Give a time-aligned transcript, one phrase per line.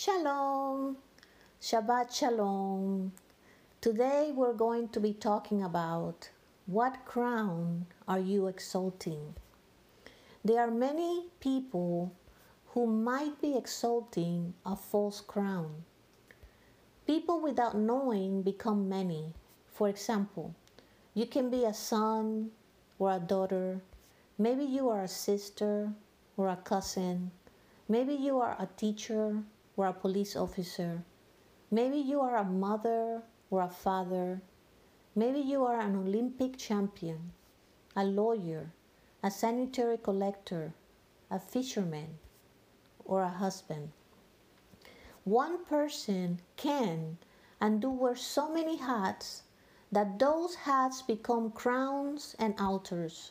[0.00, 0.96] Shalom,
[1.60, 3.10] Shabbat Shalom.
[3.80, 6.30] Today we're going to be talking about
[6.66, 9.34] what crown are you exalting?
[10.44, 12.12] There are many people
[12.66, 15.82] who might be exalting a false crown.
[17.04, 19.34] People without knowing become many.
[19.66, 20.54] For example,
[21.12, 22.50] you can be a son
[23.00, 23.80] or a daughter.
[24.38, 25.90] Maybe you are a sister
[26.36, 27.32] or a cousin.
[27.88, 29.42] Maybe you are a teacher
[29.78, 31.04] or a police officer.
[31.70, 34.42] Maybe you are a mother or a father.
[35.14, 37.30] Maybe you are an Olympic champion,
[37.94, 38.72] a lawyer,
[39.22, 40.74] a sanitary collector,
[41.30, 42.18] a fisherman,
[43.04, 43.92] or a husband.
[45.22, 47.18] One person can
[47.60, 49.42] and do wear so many hats
[49.92, 53.30] that those hats become crowns and altars.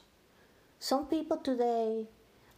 [0.80, 2.08] Some people today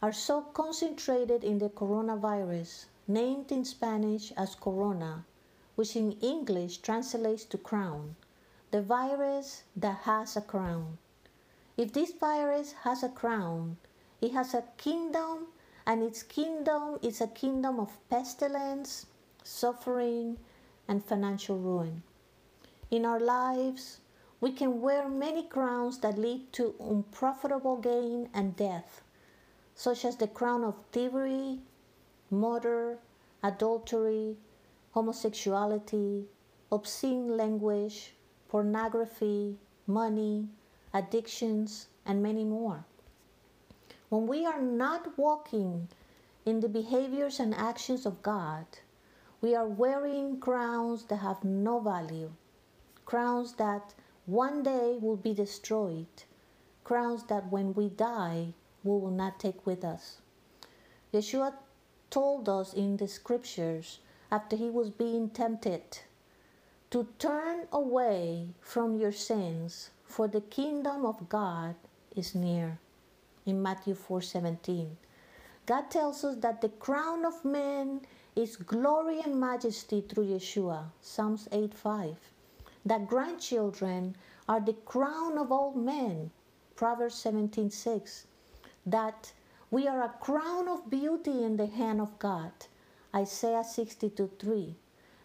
[0.00, 5.24] are so concentrated in the coronavirus, named in Spanish as corona,
[5.74, 8.16] which in English translates to crown,
[8.70, 10.98] the virus that has a crown.
[11.76, 13.78] If this virus has a crown,
[14.20, 15.46] it has a kingdom,
[15.86, 19.06] and its kingdom is a kingdom of pestilence,
[19.42, 20.38] suffering,
[20.86, 22.02] and financial ruin.
[22.90, 24.00] In our lives,
[24.40, 29.02] we can wear many crowns that lead to unprofitable gain and death
[29.80, 31.58] such as the crown of thievery,
[32.30, 32.98] murder,
[33.42, 34.36] adultery,
[34.92, 36.24] homosexuality,
[36.70, 38.14] obscene language,
[38.48, 40.48] pornography, money,
[40.92, 42.84] addictions, and many more.
[44.08, 45.88] When we are not walking
[46.44, 48.66] in the behaviors and actions of God,
[49.40, 52.32] we are wearing crowns that have no value,
[53.04, 53.94] crowns that
[54.26, 56.06] one day will be destroyed,
[56.84, 60.20] crowns that when we die we will not take with us.
[61.12, 61.54] Yeshua
[62.10, 64.00] told us in the scriptures
[64.30, 66.00] after he was being tempted
[66.90, 71.76] to turn away from your sins for the kingdom of God
[72.16, 72.78] is near.
[73.46, 74.96] In Matthew 4:17
[75.66, 78.02] God tells us that the crown of men
[78.34, 82.16] is glory and majesty through Yeshua Psalms 8:5
[82.84, 84.16] that grandchildren
[84.48, 86.30] are the crown of all men
[86.74, 88.26] Proverbs 17:6
[88.84, 89.32] that
[89.72, 92.50] we are a crown of beauty in the hand of God.
[93.14, 94.74] Isaiah 62 3.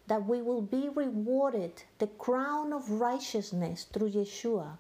[0.06, 4.78] That we will be rewarded the crown of righteousness through Yeshua.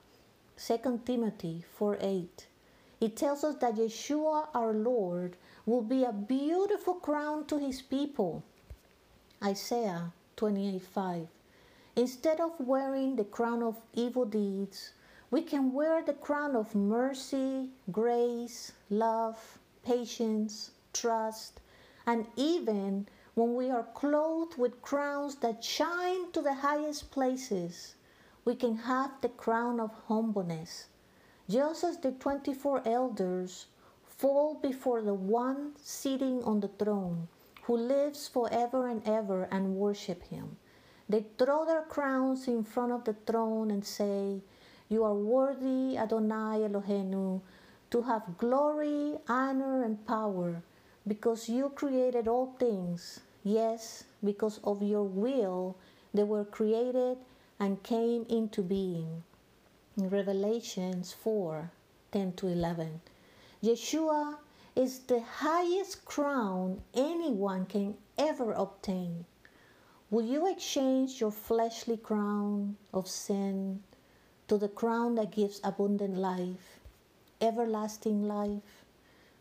[0.57, 2.47] 2 Timothy 4 8.
[3.01, 8.43] It tells us that Yeshua our Lord will be a beautiful crown to his people.
[9.43, 11.27] Isaiah 28 5.
[11.95, 14.91] Instead of wearing the crown of evil deeds,
[15.31, 21.59] we can wear the crown of mercy, grace, love, patience, trust,
[22.05, 27.95] and even when we are clothed with crowns that shine to the highest places,
[28.45, 30.87] we can have the crown of humbleness,
[31.49, 33.65] just as the 24 elders
[34.03, 37.27] fall before the one sitting on the throne
[37.63, 40.57] who lives forever and ever and worship him.
[41.09, 44.41] They throw their crowns in front of the throne and say,
[44.87, 47.41] you are worthy, Adonai Eloheinu,
[47.89, 50.61] to have glory, honor, and power,
[51.07, 53.19] because you created all things.
[53.43, 55.75] Yes, because of your will
[56.13, 57.17] they were created
[57.59, 59.23] and came into being.
[59.97, 61.71] In Revelations 4
[62.11, 63.01] 10 to 11.
[63.63, 64.37] Yeshua
[64.75, 69.25] is the highest crown anyone can ever obtain.
[70.09, 73.83] Will you exchange your fleshly crown of sin
[74.47, 76.79] to the crown that gives abundant life,
[77.41, 78.85] everlasting life.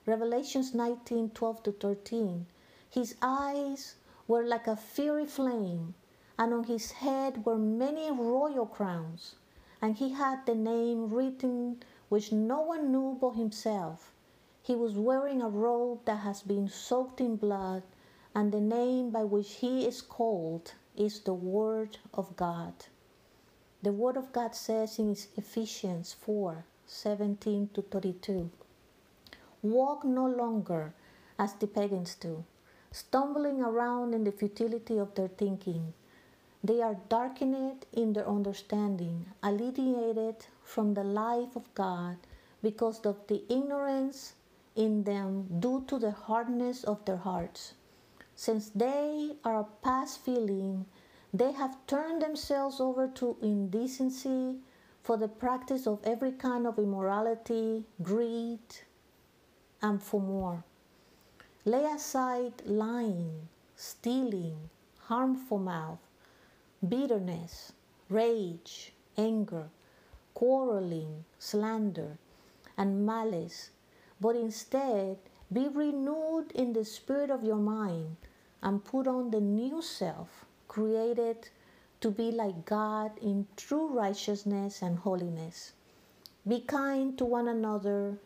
[0.06, 2.47] Revelations 19 12 to 13.
[2.88, 5.94] His eyes were like a fiery flame,
[6.39, 9.34] and on his head were many royal crowns,
[9.83, 14.15] and he had the name written which no one knew but himself.
[14.62, 17.83] He was wearing a robe that has been soaked in blood,
[18.34, 22.72] and the name by which he is called is the Word of God.
[23.84, 28.51] The Word of God says in Ephesians 4 17 to 32
[29.60, 30.95] Walk no longer
[31.39, 32.45] as the pagans do,
[32.91, 35.92] stumbling around in the futility of their thinking.
[36.63, 42.16] They are darkened in their understanding, alienated from the life of God
[42.63, 44.33] because of the ignorance
[44.75, 47.75] in them due to the hardness of their hearts.
[48.34, 50.86] Since they are past feeling
[51.34, 54.54] they have turned themselves over to indecency
[55.03, 58.60] for the practice of every kind of immorality, greed,
[59.83, 60.63] and for more.
[61.65, 64.71] Lay aside lying, stealing,
[65.09, 65.98] harmful mouth,
[66.89, 67.72] bitterness,
[68.09, 69.65] rage, anger,
[70.34, 72.16] quarreling, slander,
[72.78, 73.71] and malice,
[74.21, 75.19] but instead
[75.53, 78.16] be renewed in the spirit of your mind
[78.63, 81.48] and put on the new self, created
[82.00, 85.72] to be like God in true righteousness and holiness.
[86.48, 88.18] Be kind to one another,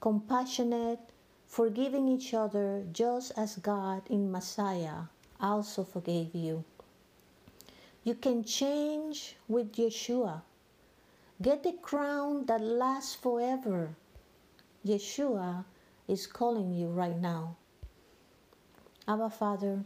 [0.00, 1.00] compassionate,
[1.48, 5.10] forgiving each other, just as God in Messiah
[5.40, 6.62] also forgave you.
[8.04, 10.42] You can change with Yeshua.
[11.42, 13.96] Get the crown that lasts forever.
[14.86, 15.64] Yeshua
[16.06, 17.56] is calling you right now.
[19.08, 19.84] Abba Father,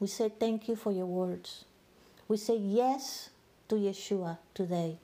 [0.00, 1.64] we say thank you for your words.
[2.28, 3.30] We say yes
[3.68, 4.98] to Yeshua today.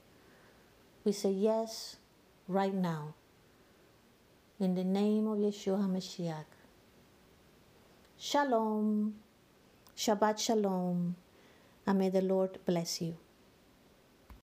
[1.03, 1.97] We say yes
[2.47, 3.13] right now.
[4.59, 6.45] In the name of Yeshua HaMashiach.
[8.17, 9.15] Shalom.
[9.97, 11.15] Shabbat Shalom.
[11.85, 13.17] And may the Lord bless you.